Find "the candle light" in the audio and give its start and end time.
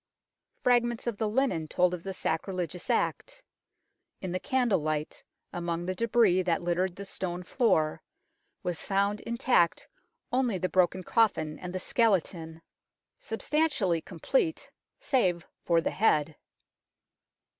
4.31-5.23